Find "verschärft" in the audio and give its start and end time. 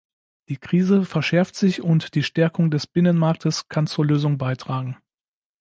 1.05-1.55